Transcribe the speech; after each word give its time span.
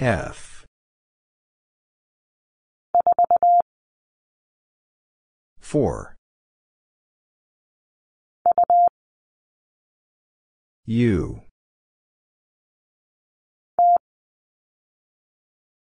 F. 0.00 0.64
4. 5.60 6.16
U. 10.86 11.42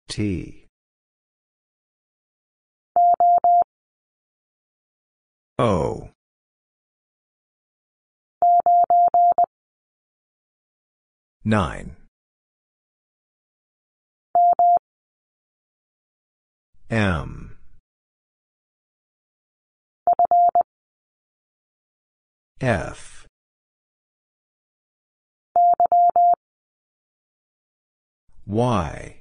T. 0.08 0.66
O. 5.58 6.08
Nine. 11.44 11.96
M. 16.96 17.58
F. 22.58 23.26
Y. 28.46 29.16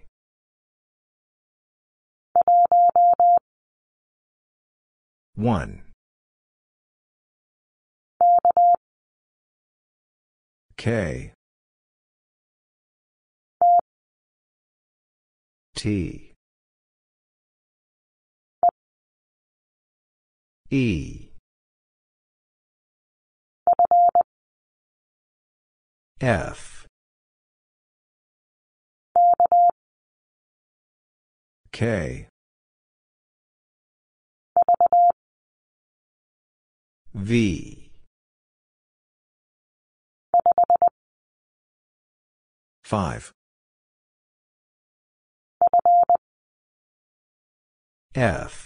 One. 5.35 5.83
K. 10.77 11.33
T. 15.75 16.24
E. 20.71 21.29
F. 26.19 26.87
K. 31.71 32.27
V. 37.13 37.91
5. 42.83 43.33
F. 48.15 48.64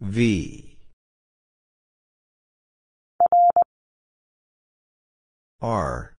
V. 0.00 0.76
R. 5.60 6.14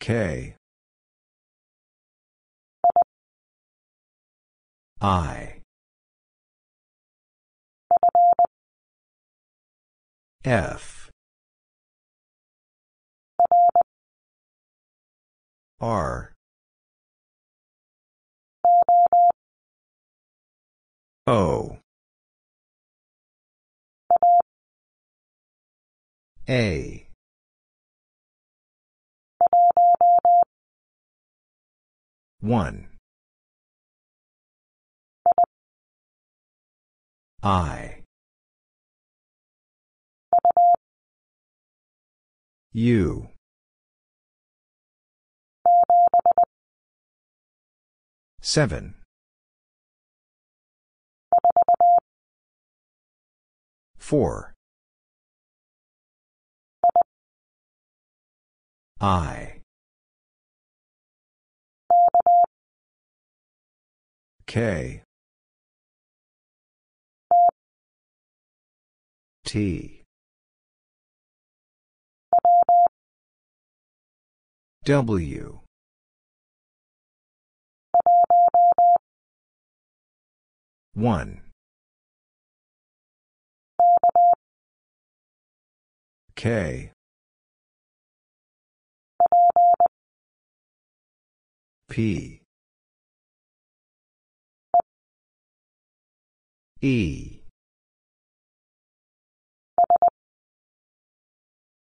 K. 0.00 0.56
I. 5.00 5.60
F. 10.44 11.10
R. 15.80 16.35
O. 21.28 21.78
A. 26.48 27.08
One. 32.40 32.86
I. 37.42 38.04
U. 42.72 43.30
Seven. 48.40 48.94
Four. 53.98 54.54
I. 59.00 59.60
K. 64.46 65.02
T. 69.44 70.02
W. 74.84 75.60
One. 80.94 81.45
K. 86.36 86.92
P. 91.88 92.42
E. 96.82 97.40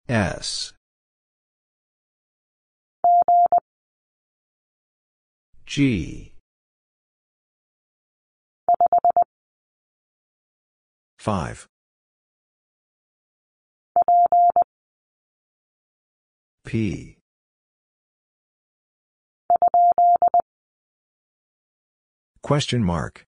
S. 0.07 0.73
G. 5.65 6.31
5. 11.17 11.67
P. 16.65 17.17
Question 22.41 22.83
mark. 22.83 23.25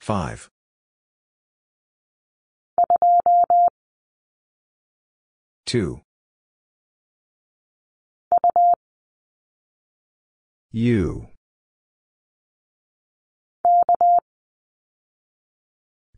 5. 0.00 0.50
Two. 5.66 6.00
U. 10.72 11.33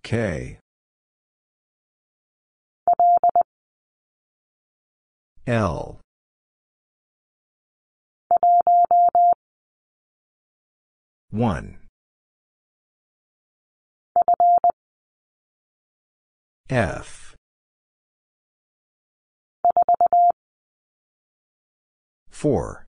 K. 0.06 0.60
L. 5.48 5.98
One. 11.30 11.78
F. 16.70 17.34
Four. 22.30 22.86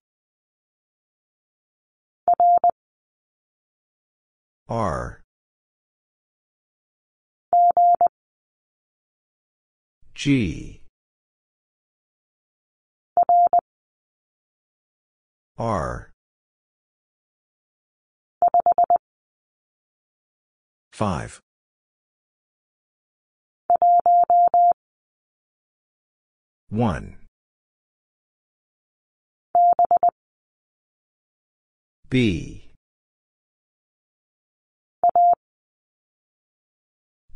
R. 4.69 5.18
G. 10.19 10.81
R. 15.57 16.11
Five. 20.93 21.41
One. 26.69 27.19
B. 32.11 32.73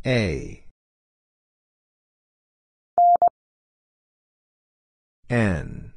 A. 0.05 0.62
N. 5.33 5.93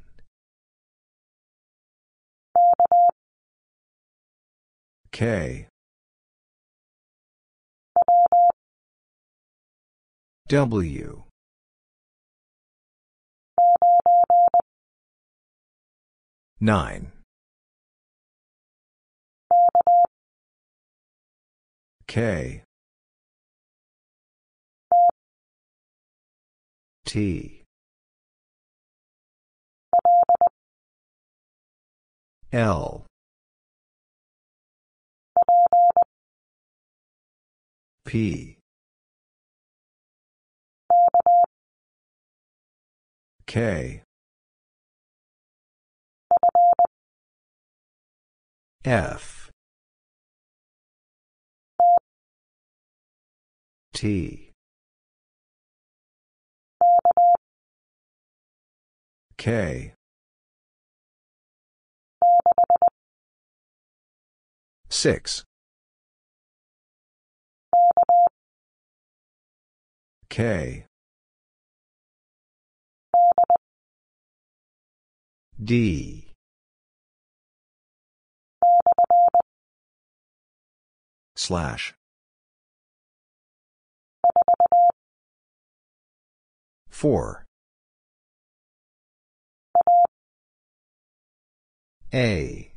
K. 5.12 5.68
W. 10.48 11.24
Nine. 16.58 17.12
K. 22.06 22.62
T. 27.04 27.55
L. 32.52 33.04
P. 38.04 38.58
K. 43.46 44.02
F. 48.84 49.50
T. 53.92 54.52
K. 59.36 59.95
Six. 64.96 65.44
K. 70.30 70.86
D. 75.62 76.32
Slash. 81.36 81.92
Four. 86.88 87.44
A. 92.14 92.75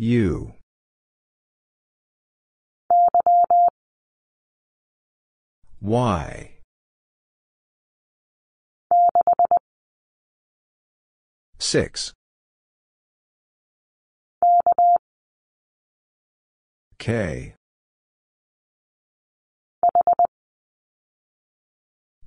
U. 0.00 0.52
Y. 5.82 6.50
Six. 11.58 12.12
K. 16.98 17.54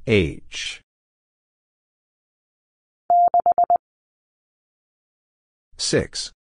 H. 0.05 0.81
Six. 5.77 6.33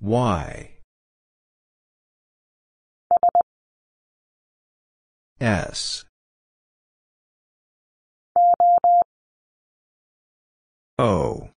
Y. 0.00 0.70
S. 5.40 6.04
O. 10.98 11.50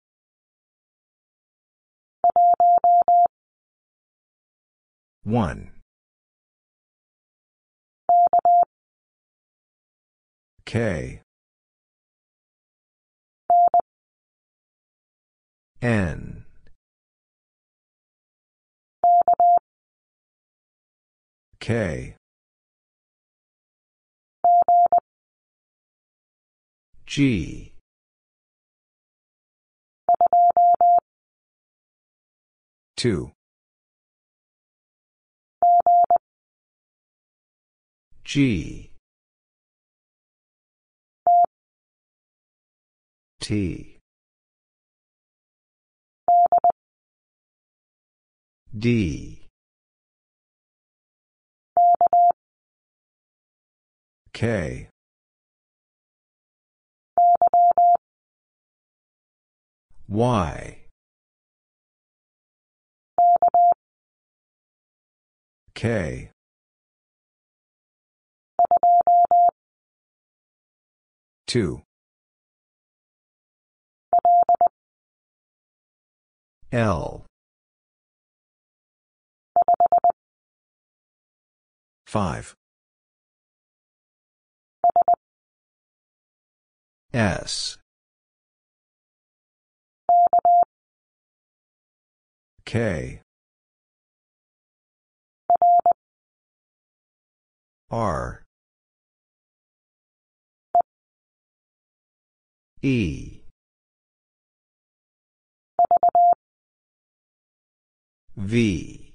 One. 5.25 5.71
K. 10.65 11.23
N. 15.81 16.42
K. 21.63 22.17
G. 27.07 27.73
Two. 32.97 33.31
G. 38.25 38.91
T. 43.41 43.99
D. 48.77 49.42
K. 54.43 54.89
Y. 60.09 60.79
K. 65.77 66.31
Two. 71.47 71.83
L. 76.73 77.27
Five. 82.09 82.57
S. 87.15 87.77
K. 92.65 93.21
R. 97.91 98.43
E. 102.81 103.43
V. 108.37 109.13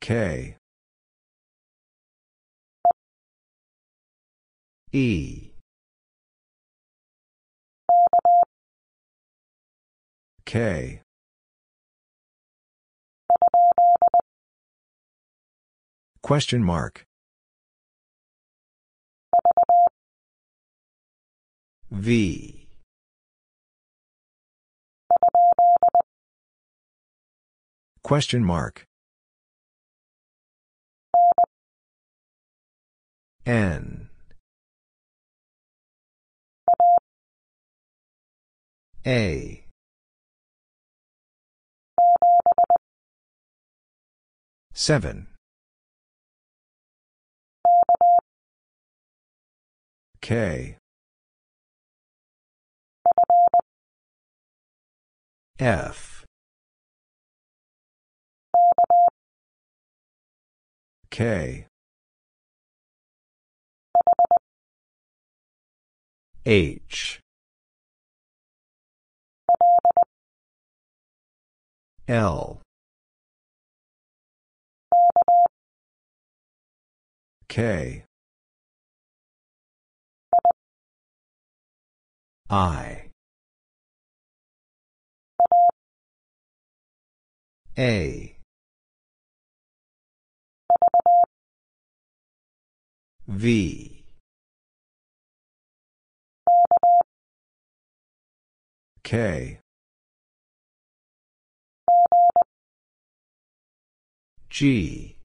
K. 0.00 0.59
E. 4.92 5.52
K. 10.44 11.02
Question 16.22 16.64
mark. 16.64 17.04
V. 21.92 22.66
Question 28.02 28.44
mark. 28.44 28.84
N. 33.46 34.09
A. 39.10 39.64
Seven. 44.72 45.26
K. 50.20 50.76
F. 55.58 56.24
K. 61.10 61.66
H. 66.46 67.19
L. 72.10 72.60
K. 77.46 78.04
I. 82.50 83.10
A. 87.78 88.36
V. 93.28 94.04
K. 99.04 99.59
G. 104.50 105.16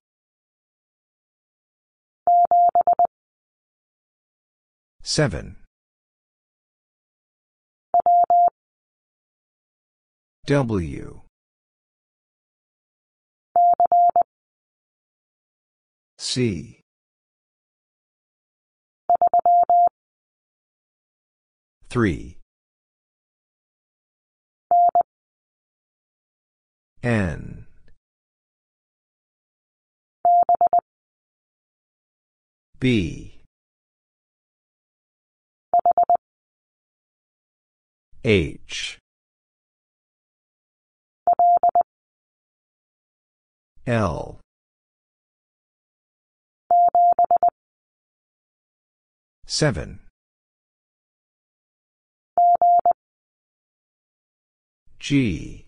Seven. 5.02 5.58
W. 10.46 11.22
C. 16.20 16.82
Three. 21.90 22.38
N. 27.02 27.55
B. 32.86 33.34
H. 38.24 39.00
L. 43.88 44.40
Seven. 49.48 50.00
G. 55.00 55.66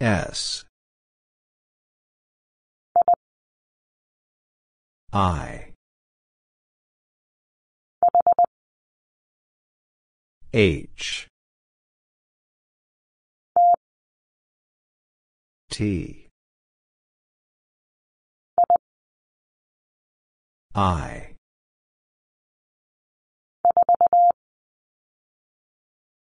S. 0.00 0.64
I. 5.14 5.68
H. 10.52 11.28
T. 15.70 16.26
I. 20.74 21.36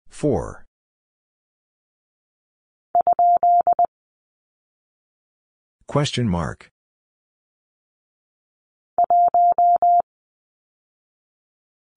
Four. 0.07 0.65
Question 5.87 6.29
mark. 6.29 6.72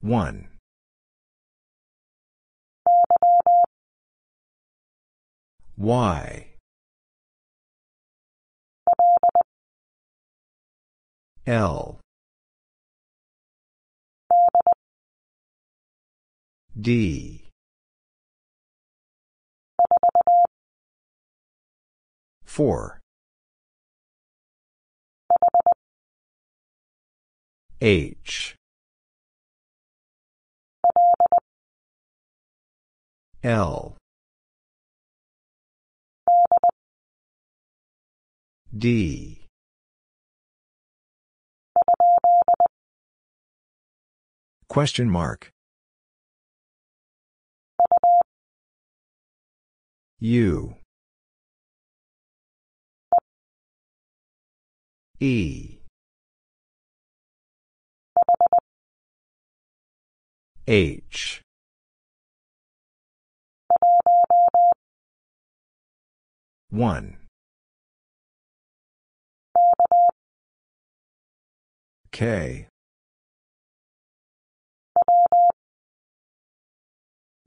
One. 0.07 0.47
Y. 5.77 6.47
L. 11.45 11.99
D. 16.81 17.51
Four. 22.45 23.01
H. 27.81 28.56
L. 33.47 33.97
D. 38.77 39.47
Question 44.69 45.09
mark. 45.09 45.53
U. 50.19 50.75
E. 55.21 55.79
H. 60.67 61.46
One. 66.71 67.17
K. 72.13 72.69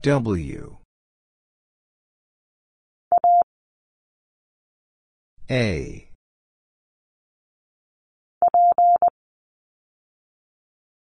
W. 0.02 0.78
A. 5.50 6.08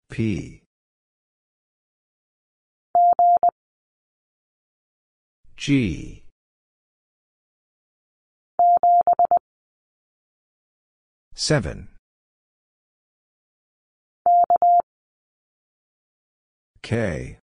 P. 0.10 0.59
G. 5.60 6.24
Seven. 11.36 11.90
K. 16.82 17.40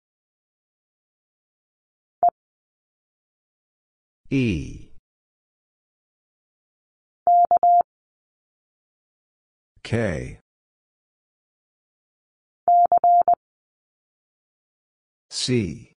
E. 4.29 4.91
K. 9.83 10.39
C. 15.29 15.94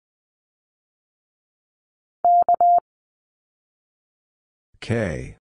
K. 4.80 5.36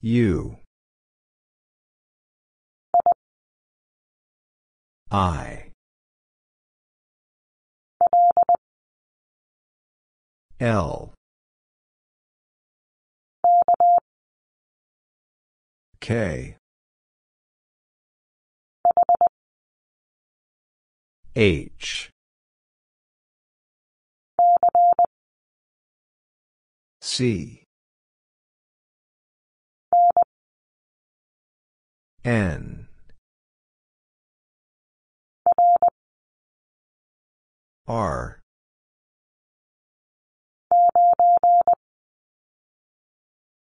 U. 0.00 0.58
I. 5.10 5.70
L. 10.60 11.12
K. 16.00 16.56
H. 21.36 22.13
C. 27.16 27.62
N. 32.24 32.88
R. 37.86 38.40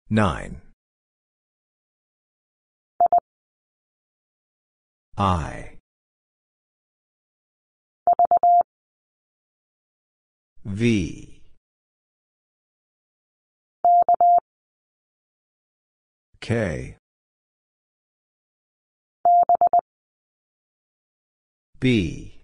Nine. 0.08 0.60
I. 5.18 5.78
V. 10.64 11.29
K. 16.40 16.96
B. 21.78 22.34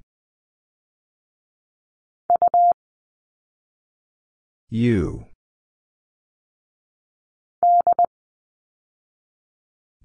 U. 4.70 5.26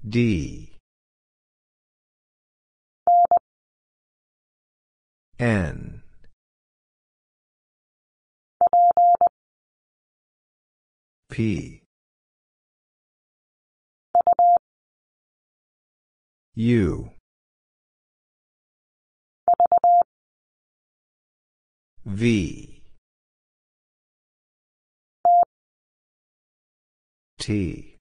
D. 0.08 0.72
N. 5.38 6.02
P. 11.30 11.81
U. 16.54 17.10
V. 22.04 22.82
T. 27.38 27.96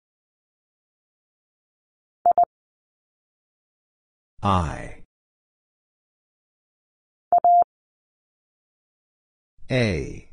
I. 4.44 5.04
A. 9.70 10.30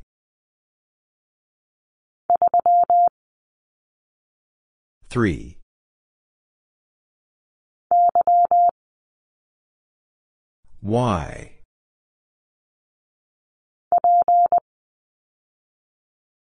Three. 5.08 5.57
Y. 10.82 11.52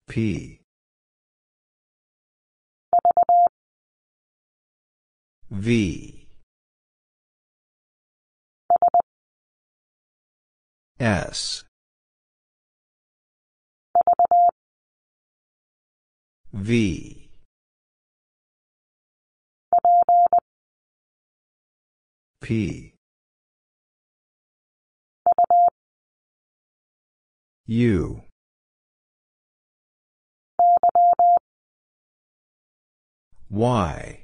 P. 0.08 0.60
V. 5.52 6.28
S. 11.00 11.66
V. 16.54 17.30
P. 22.42 22.95
U. 27.67 28.21
Y. 33.49 34.19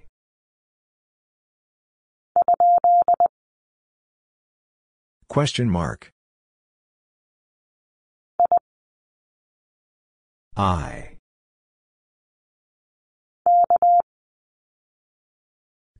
Question 5.27 5.71
mark. 5.71 6.11
I. 10.55 11.17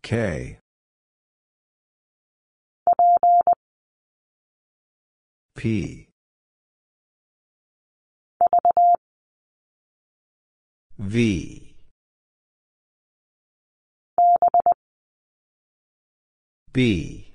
K. 0.04 0.60
P. 5.56 6.11
V. 10.98 11.76
B. 16.74 17.34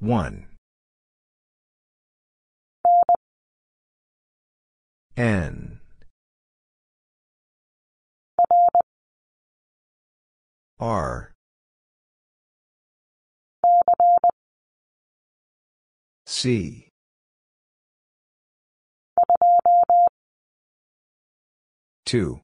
One. 0.00 0.46
N. 5.16 5.80
R. 10.80 11.33
C. 16.44 16.90
Two. 22.04 22.42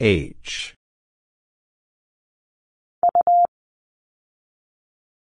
H. 0.00 0.74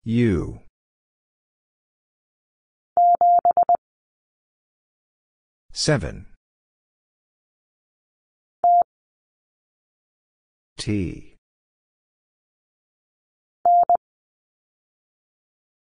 U. 0.05 0.59
Seven. 5.73 6.27
T. 10.77 11.32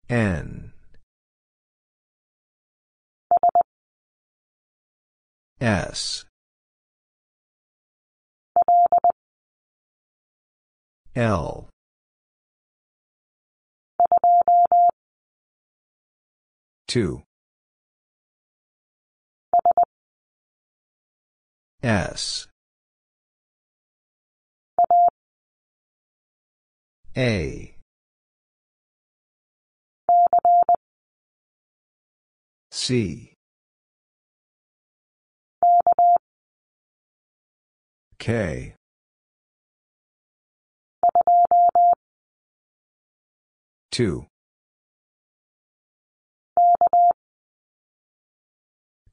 N. 0.08 0.72
S. 5.60 6.26
L. 11.16 11.70
Two. 16.88 17.24
S. 21.82 22.48
A. 27.18 27.75
C. 32.88 33.34
K. 38.20 38.76
Two. 43.90 44.28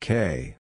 K. 0.00 0.56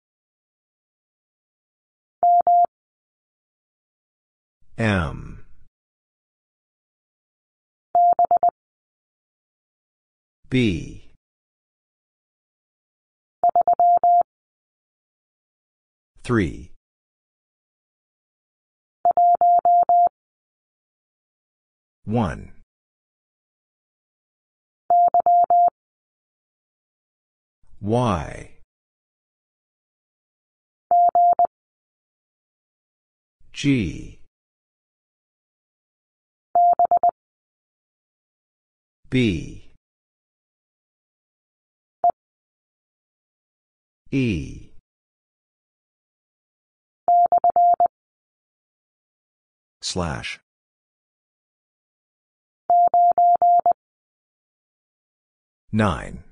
M. 4.79 5.45
B. 10.49 11.00
Three. 16.31 16.71
One. 22.05 22.53
Y. 27.81 28.51
G. 33.53 34.21
B. 39.11 39.65
E. 44.13 44.70
Slash. 49.93 50.39
Nine. 55.73 56.23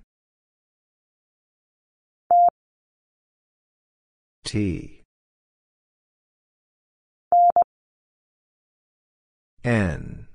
T. 4.45 5.03
N. 9.65 10.29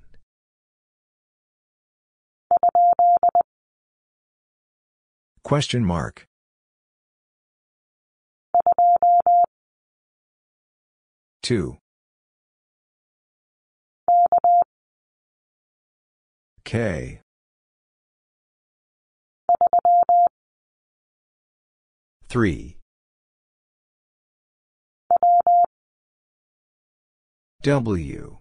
Question 5.43 5.85
mark. 5.85 6.27
Two. 11.41 11.77
K. 16.63 17.19
Three. 22.27 22.77
W. 27.61 28.37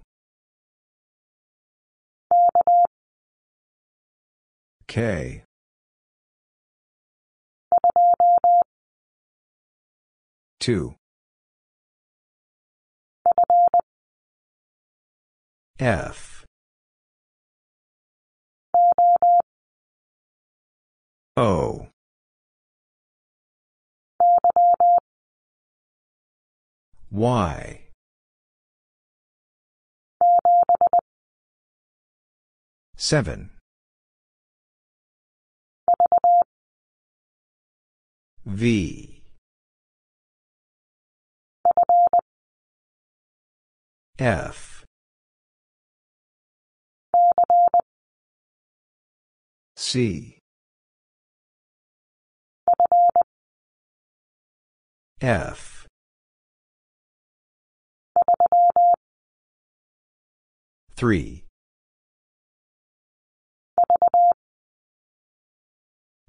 K. 4.89 5.45
Two. 10.59 10.95
F. 15.83 16.45
O. 21.37 21.89
Y. 27.11 27.81
Seven. 32.97 33.51
V. 38.47 39.23
F. 44.21 44.72
C. 49.93 50.39
F. 55.21 55.87
Three. 60.97 61.45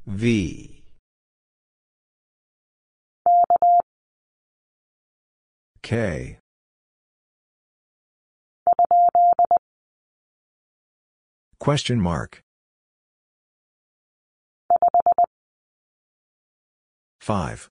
V. 0.06 0.84
K. 5.82 6.40
Question 11.60 12.02
mark. 12.02 12.44
Five. 17.24 17.70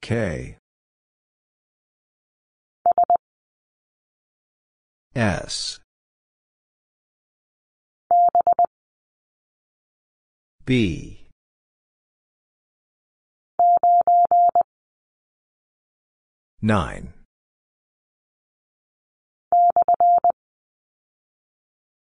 K. 0.00 0.58
S. 5.16 5.80
B. 10.64 11.26
Nine. 16.62 17.12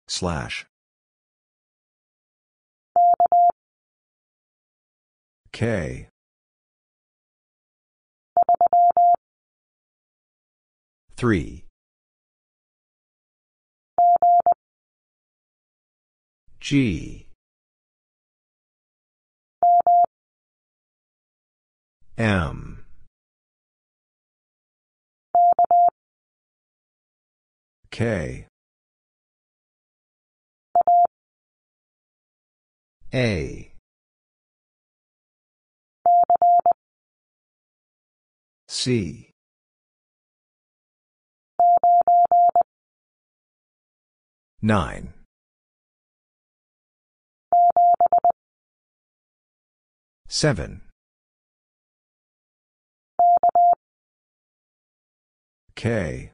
Slash. 0.07 0.67
K. 5.53 6.09
Three. 11.17 11.65
G. 16.59 17.27
M. 22.17 22.85
K. 27.91 28.47
A. 33.12 33.72
C. 38.85 39.31
Nine. 44.61 45.14
Seven. 50.27 50.81
K. 55.77 56.33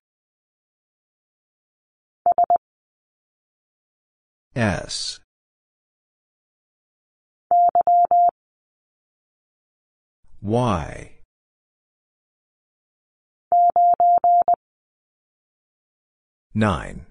S. 4.57 5.21
Y. 10.41 11.18
Nine. 16.55 17.07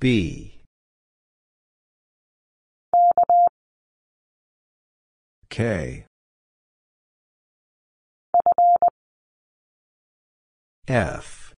B. 0.00 0.60
K. 5.48 6.06
F. 10.88 11.54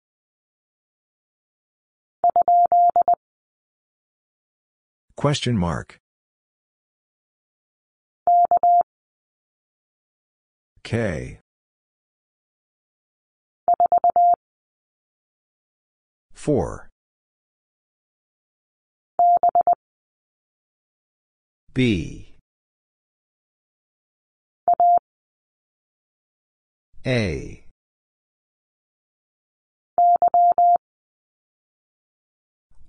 Question 5.15 5.57
mark. 5.57 5.97
K. 10.89 11.39
Four. 16.33 16.89
B. 21.75 22.33
A. 27.05 27.65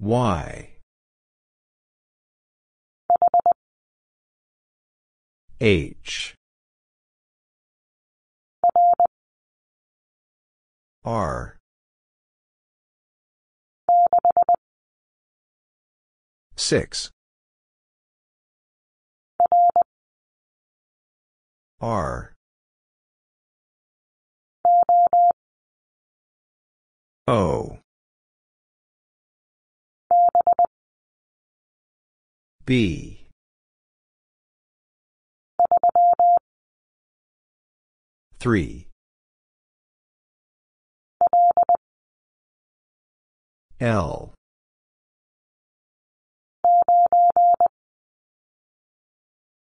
Y. 0.01 0.71
H. 5.61 6.35
R. 11.05 11.57
Six. 16.57 17.11
R. 21.81 22.35
O. 27.27 27.79
B. 32.67 33.27
Three. 38.39 38.90
L. 43.81 44.35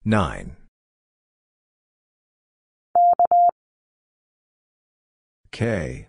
Nine. 0.04 0.56
K. 5.52 6.08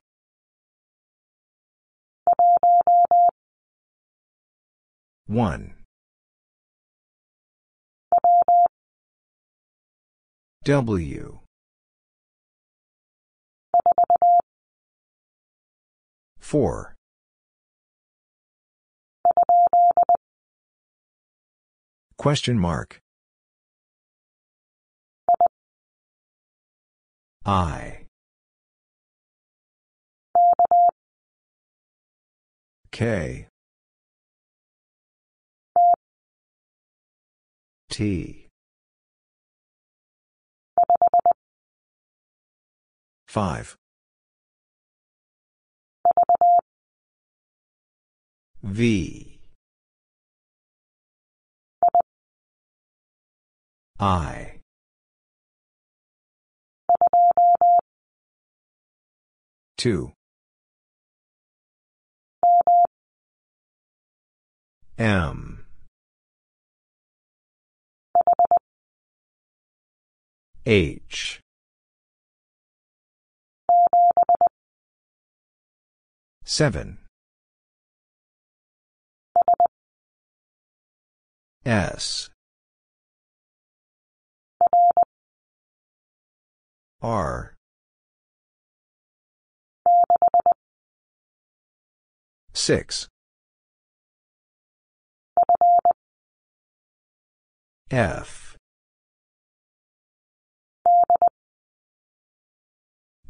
One. 5.28 5.76
W. 10.64 11.40
Four. 16.50 16.96
Question 22.18 22.58
mark. 22.58 23.00
I. 27.46 28.08
K. 32.92 33.48
T. 37.92 38.48
Five. 43.28 43.78
V. 48.64 49.40
I. 54.00 54.60
Two. 59.78 60.12
M. 64.98 65.66
H. 70.66 71.40
Seven. 76.52 76.98
S. 81.64 82.32
R. 87.04 87.56
Six. 92.52 93.08
F. 97.92 98.58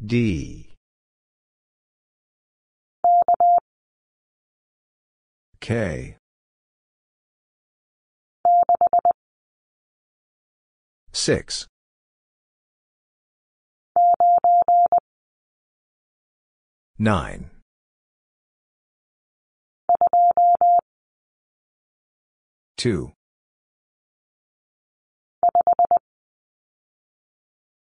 D. 0.04 0.69
K. 5.62 6.16
Six. 11.12 11.68
Nine. 16.98 17.50
Two. 22.78 23.12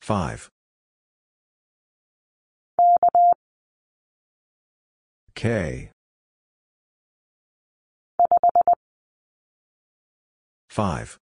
Five. 0.02 0.50
K. 5.36 5.92
Five. 10.78 11.18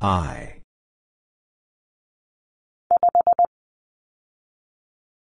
I. 0.00 0.62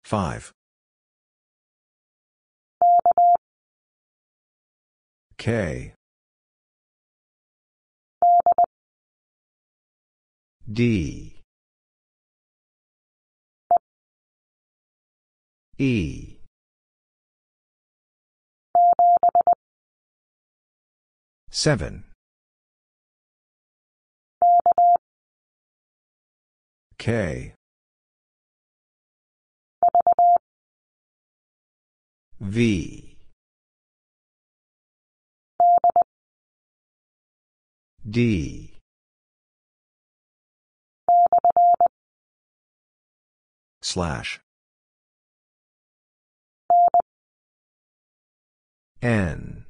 Five. 0.04 0.52
K. 5.38 5.94
D. 10.68 11.44
E. 15.78 16.37
Seven. 21.58 22.04
K. 27.00 27.56
V. 32.39 33.17
D. 38.08 38.74
Slash. 43.82 44.39
N. 49.02 49.66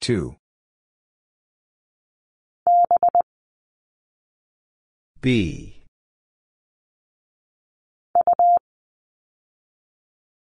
Two. 0.00 0.36
B. 5.20 5.82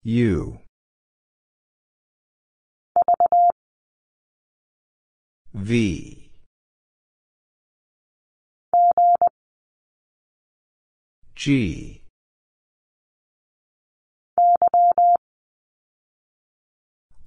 U. 0.02 0.58
V. 5.54 6.30
G. 11.36 12.02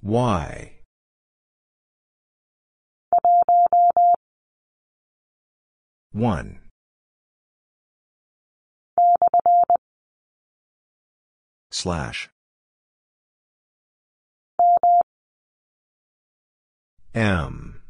Y. 0.08 0.72
One. 6.12 6.60
Slash. 11.70 12.30
M. 17.14 17.82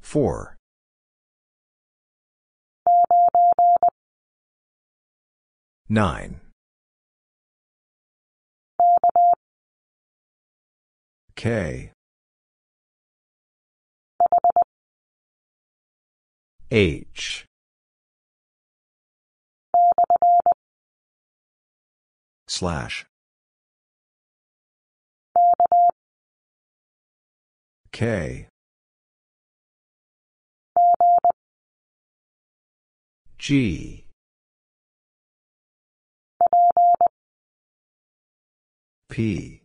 Four. 0.00 0.56
Nine. 5.90 6.41
K. 11.42 11.90
H. 16.70 17.46
Slash. 22.46 23.06
K. 27.90 28.46
G. 33.36 34.04
P. 39.10 39.61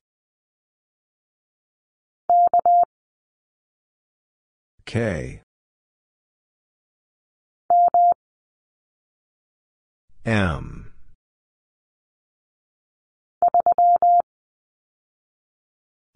K. 4.87 5.41
M. 10.25 10.93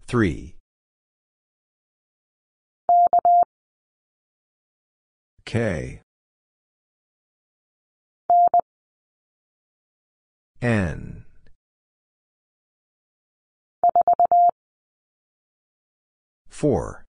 Three. 0.06 0.56
K. 5.44 6.00
N. 10.62 11.24
Four. 16.48 17.04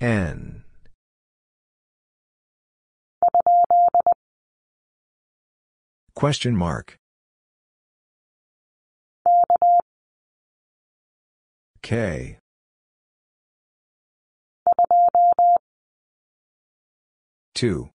N. 0.00 0.62
Question 6.14 6.54
mark. 6.54 6.98
K. 11.82 12.38
Two. 17.54 17.88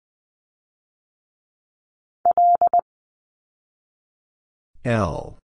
L. 4.84 5.38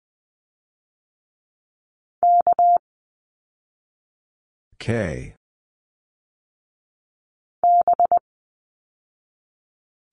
K. 4.79 5.35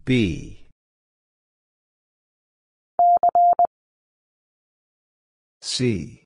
B. 0.05 0.67
C. 5.61 6.25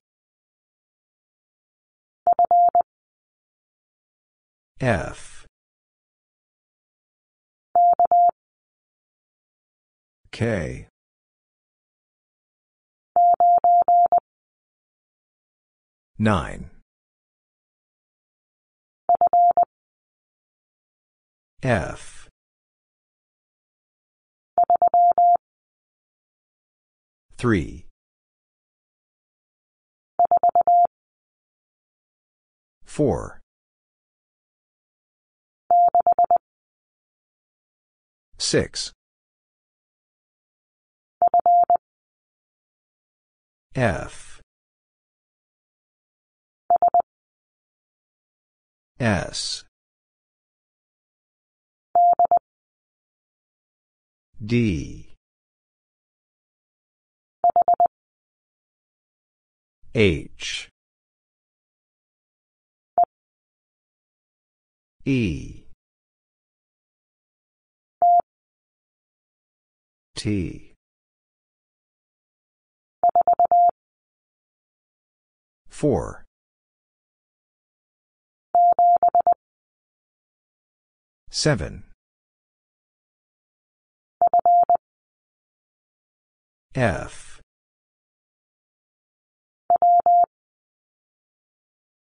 F. 4.81 5.47
K. 10.33 10.89
Nine. 16.19 16.71
F. 21.63 22.26
Three. 27.37 27.87
Four. 32.85 33.41
Six. 38.39 38.93
F. 43.75 44.41
S. 48.99 49.66
D. 54.47 55.09
H. 59.93 60.69
E. 65.05 65.65
T. 70.15 70.75
Four. 75.69 76.25
Seven. 81.31 81.83
F. 86.77 87.41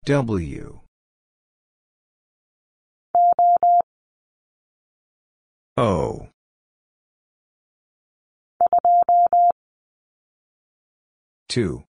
W. 0.03 0.81
O. 5.77 6.27
Two. 11.47 11.83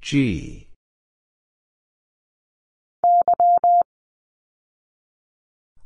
G. 0.00 0.68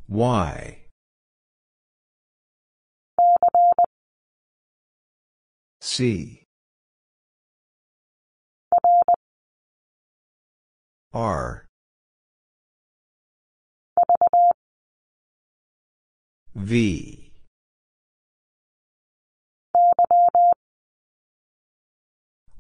Y. 0.09 0.78
C. 5.99 6.45
R. 11.13 11.67
V. 16.55 17.33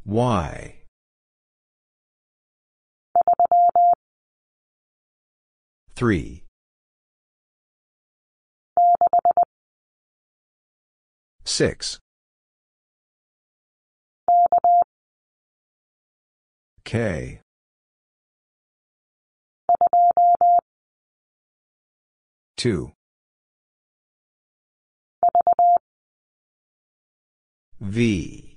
Y. 0.05 0.75
Three. 5.95 6.43
Six. 11.45 12.01
K. 16.89 17.43
Two. 22.57 22.93
V. 27.79 28.57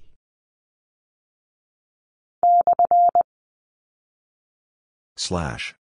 Slash. 5.17 5.75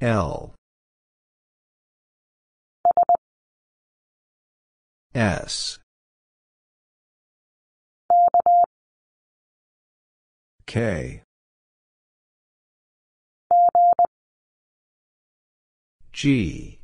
L. 0.00 0.54
S. 5.14 5.78
K. 10.68 11.22
G. 16.12 16.78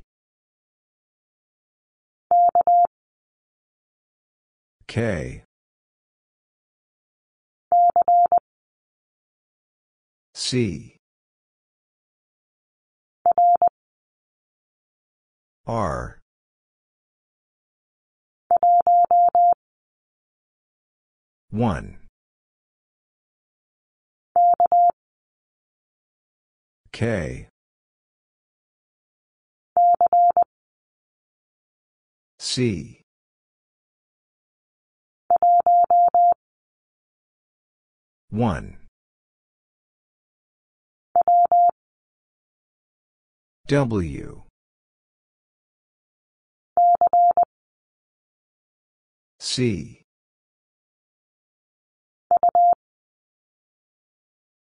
K. 4.89 5.45
C. 10.33 10.97
R. 15.67 16.21
One. 21.51 22.04
K. 26.93 27.49
C. 32.39 33.01
One. 38.31 38.79
W. 43.67 44.43
C. 49.41 50.03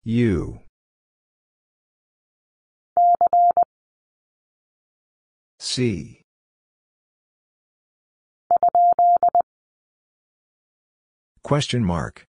U. 0.07 0.61
C. 5.59 6.21
Question 11.43 11.83
mark. 11.83 12.23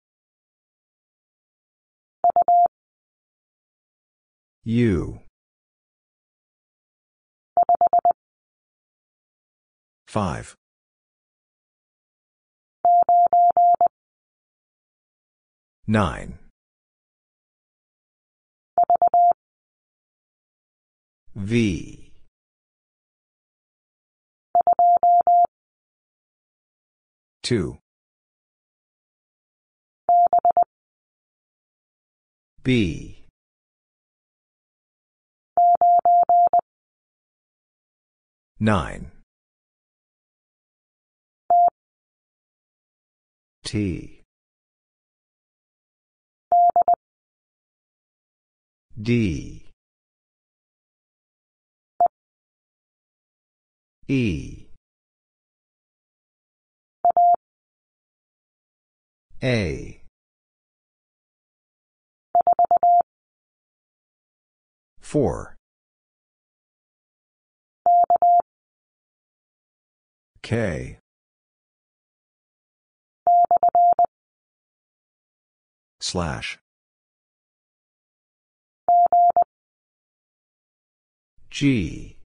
U. 4.63 5.19
Five. 10.07 10.55
Nine. 15.85 16.39
V. 21.37 22.11
Two. 27.43 27.77
B. 32.63 33.23
Nine. 38.59 39.11
T. 43.63 44.23
D. 48.99 49.66
E. 54.09 54.67
A. 59.43 60.01
Four. 65.01 65.57
K. 70.41 70.99
Slash. 75.99 76.57
G. 81.49 82.16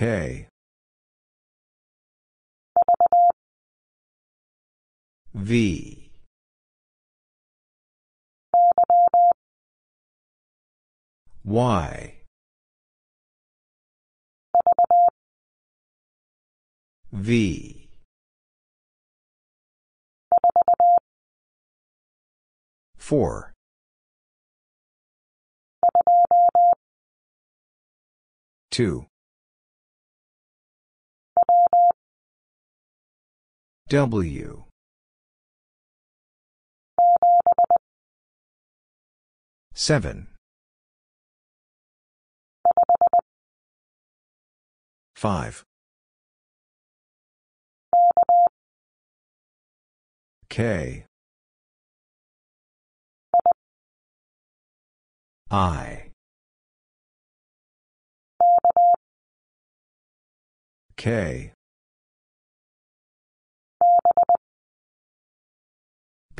K. 0.00 0.46
V. 5.34 6.10
Y. 11.44 12.14
V. 17.12 17.88
Four. 22.96 23.52
Two. 28.70 29.09
W. 33.90 34.66
Seven. 39.74 40.28
Five. 45.16 45.64
K. 50.48 51.04
I. 55.50 56.12
K. 60.96 61.52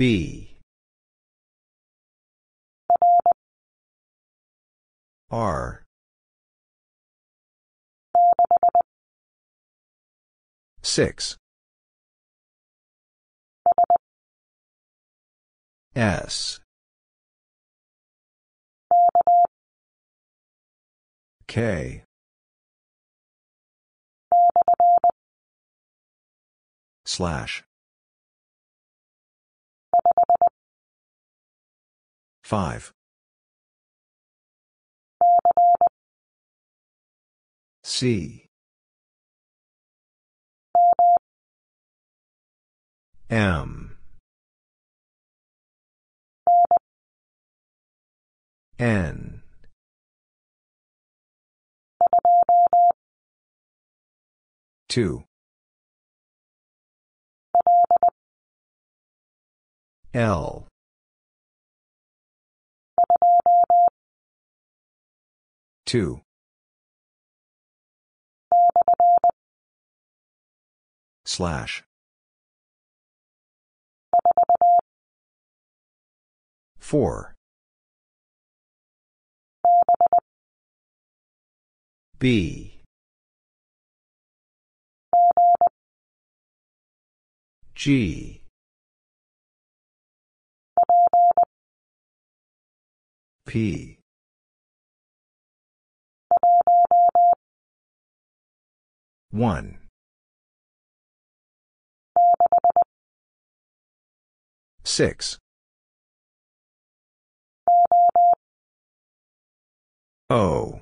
B. 0.00 0.56
R. 5.30 5.84
Six. 10.80 11.36
S 15.94 16.60
K 21.46 22.04
slash 27.04 27.62
5 32.50 32.92
C. 37.84 38.48
M. 43.30 43.96
N. 48.80 49.42
Two. 54.88 55.22
L 60.12 60.69
two. 65.90 66.20
Slash. 71.24 71.82
Four. 76.78 77.34
B. 82.20 82.82
G. 87.74 88.42
P 93.44 93.99
one. 99.30 99.78
Six. 104.82 105.38
O. 110.28 110.80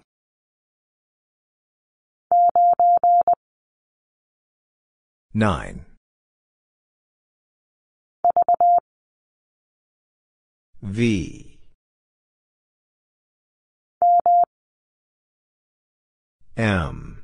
Nine. 5.34 5.84
V. 10.82 11.58
M 16.56 17.17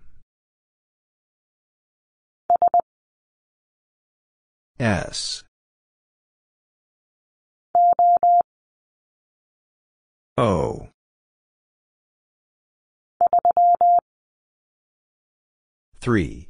S. 4.78 5.44
O. 10.36 10.88
Three. 16.00 16.48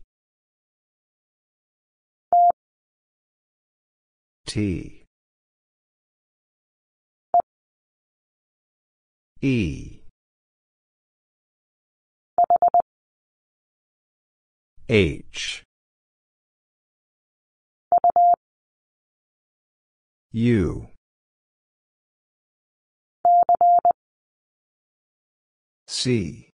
T. 4.47 5.05
E. 9.43 10.01
H 14.89 15.65
U 20.37 20.89
C. 25.87 26.51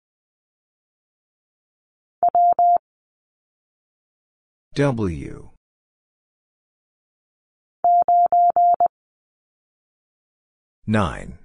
W. 4.75 5.51
nine. 10.89 11.39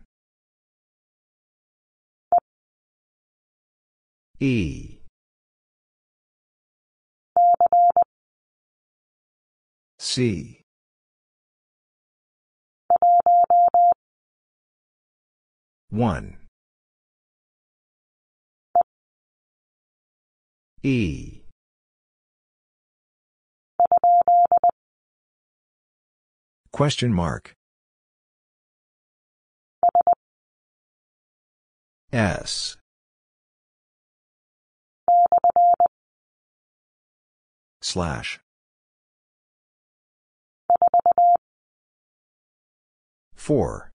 E. 4.40 4.98
C 10.00 10.63
one. 15.94 16.38
E. 20.82 21.44
Question 26.72 27.14
mark. 27.14 27.54
S. 32.12 32.78
Slash. 37.82 38.40
Four 43.36 43.93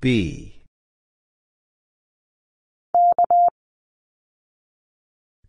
B. 0.00 0.62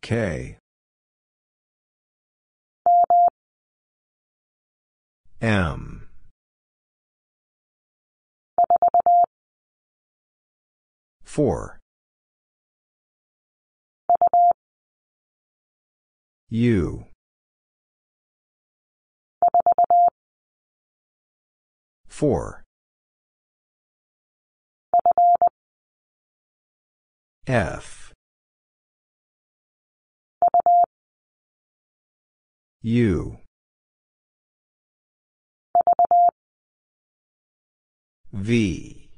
K. 0.01 0.57
M. 5.41 6.07
Four. 11.23 11.79
U 16.49 17.05
four. 22.19 22.65
F. 27.47 28.11
U. 32.81 33.37
V. 38.33 39.09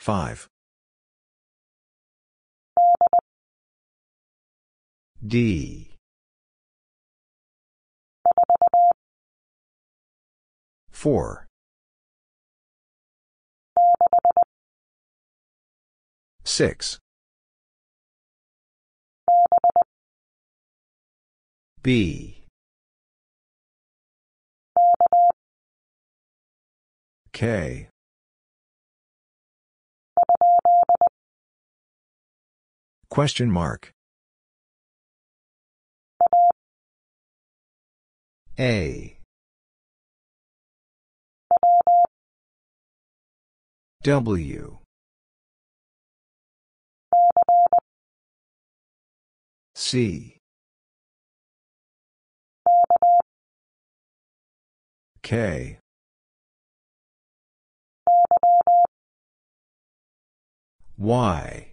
Five. 0.00 0.48
D 5.26 5.85
4. 11.06 11.46
6. 16.42 16.98
B. 21.84 22.42
K. 27.32 27.88
Question 33.08 33.52
mark. 33.52 33.92
A. 38.58 39.15
W. 44.06 44.78
C. 49.74 50.36
K. 55.24 55.80
Y. 60.96 61.66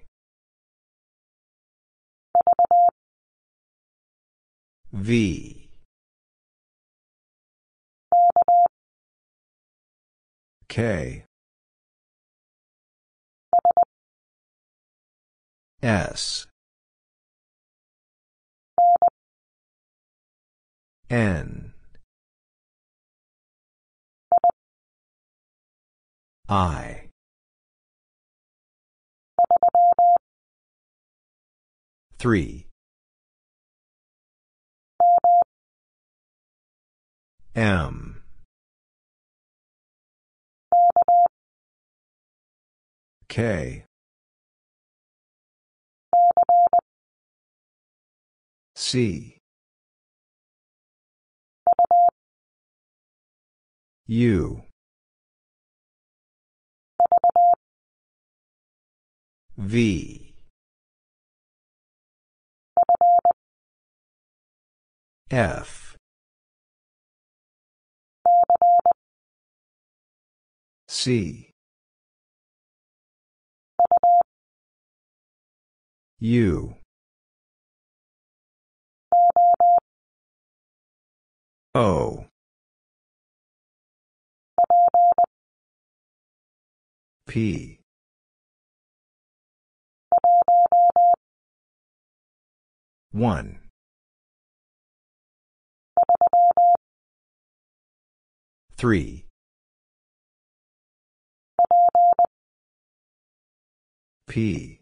V. 4.91 5.69
K. 10.67 11.25
S. 15.83 16.47
N. 21.09 21.73
I. 26.47 27.09
Three. 32.17 32.67
M. 37.55 38.23
K. 43.27 43.83
C. 48.93 49.39
U. 54.05 54.61
V. 59.57 60.35
F. 65.31 65.97
C. 70.87 71.49
U. 76.19 76.82
O. 81.75 82.25
P. 87.25 87.79
One. 93.11 93.59
Three. 98.77 99.25
P. 104.27 104.79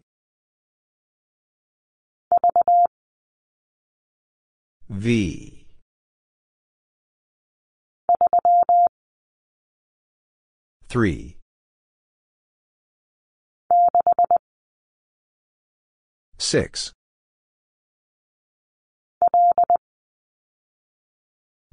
V. 4.90 5.61
Three. 10.92 11.38
Six. 16.36 16.92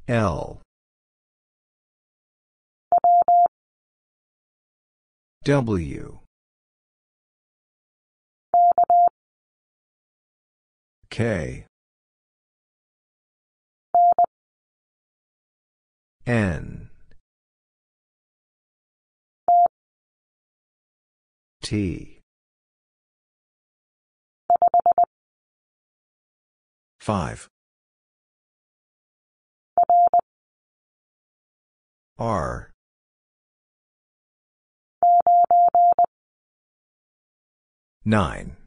L. 0.08 0.62
W. 5.44 6.20
K. 11.10 11.66
N. 16.26 16.89
T. 21.70 22.20
5. 27.00 27.48
R. 32.18 32.72
Nine. 38.04 38.58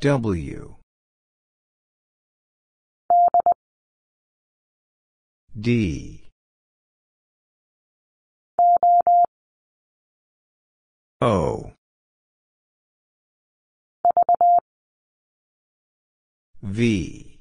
W. 0.00 0.76
D. 5.60 6.21
O. 11.24 11.70
V. 16.60 17.38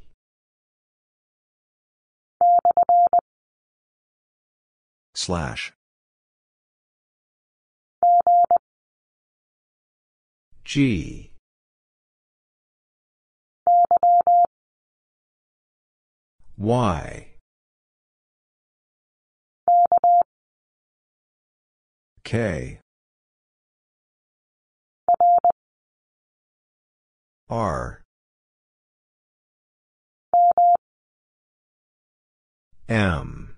Slash. 5.15 5.73
G. 10.63 11.31
Y. 16.55 17.27
K. 22.23 22.80
R. 27.51 28.01
M. 32.87 33.55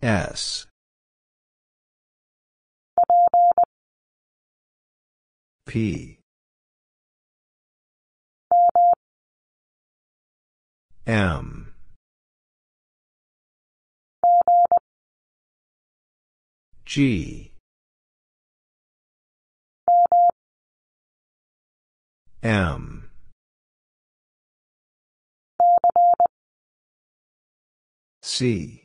S. 0.00 0.66
P. 5.66 6.20
M. 11.04 11.74
G. 16.86 17.47
M. 22.42 23.10
C. 28.22 28.84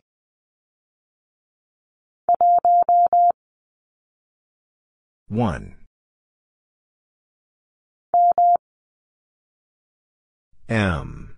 One. 5.28 5.76
M. 10.68 11.36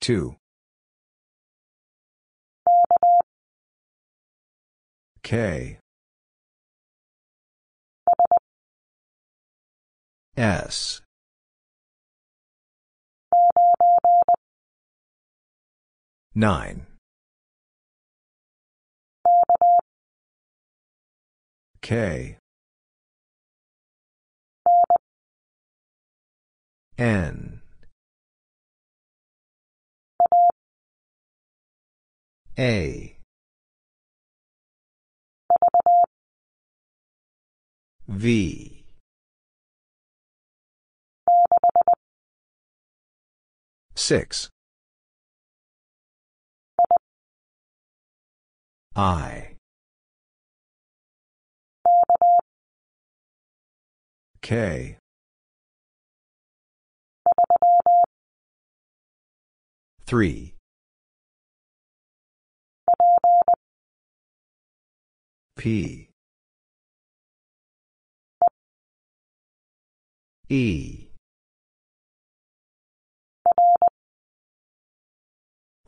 Two. 0.00 0.36
K. 5.22 5.79
S. 10.40 11.02
Nine. 16.34 16.86
K. 21.82 22.38
N. 26.96 27.60
A. 32.58 33.16
V. 38.08 38.69
Six. 44.00 44.48
I. 48.96 49.56
K. 54.40 54.96
Three. 60.06 60.54
P. 65.56 66.08
E. 70.48 71.09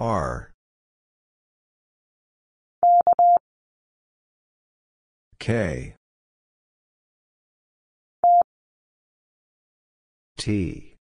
R. 0.02 0.50
K. 5.38 5.94
T. 10.36 10.96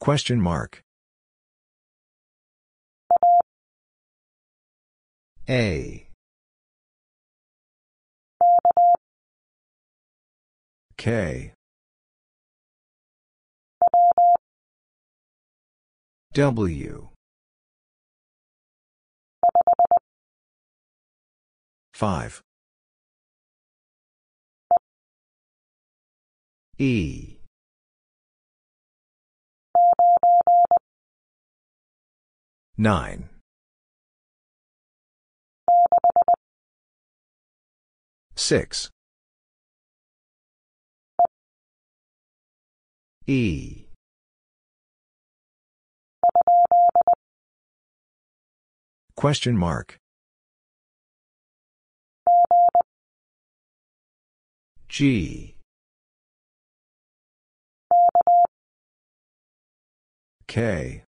Question 0.00 0.40
mark. 0.40 0.80
A. 5.46 6.08
K. 10.96 11.52
W. 16.34 17.10
5. 21.92 22.42
E. 26.76 27.38
Nine. 32.76 33.30
Six. 38.34 38.90
E. 43.28 43.83
Question 49.16 49.56
mark. 49.56 49.98
G. 54.88 55.54
K. 60.46 61.04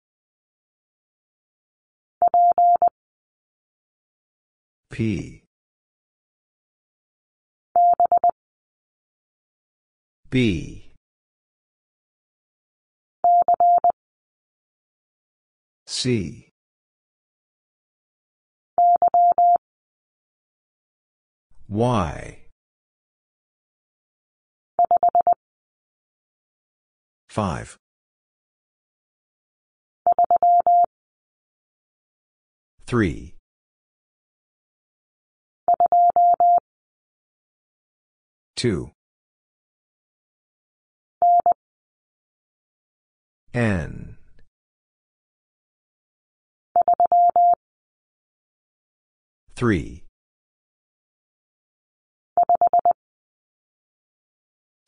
P. 4.90 5.42
B. 10.30 10.83
C. 15.94 16.50
Y. 21.68 22.38
5. 27.28 27.78
3. 32.86 33.34
Two. 38.56 38.90
N. 43.54 44.13
Three. 49.56 50.02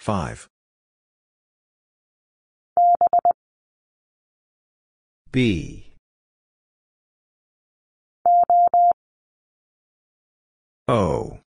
Five. 0.01 0.49
B. 5.33 5.93
O. 10.89 11.39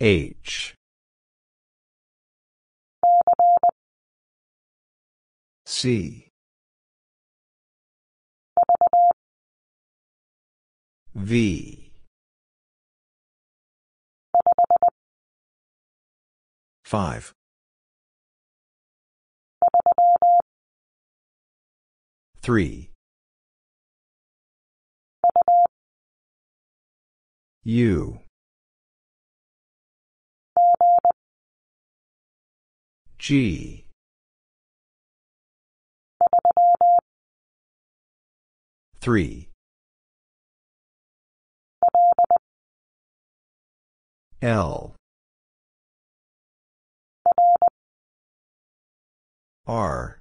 H. 0.00 0.74
C. 5.66 6.23
V. 11.14 11.92
5. 16.84 17.34
Three. 22.42 22.90
U. 27.64 28.20
G. 33.18 33.86
Three. 39.00 39.48
L. 44.42 44.94
R. 49.66 50.20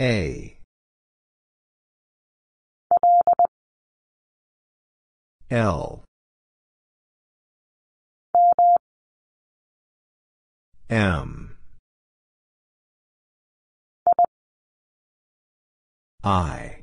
A. 0.00 0.58
L. 5.50 6.02
M. 10.90 11.56
I. 16.24 16.73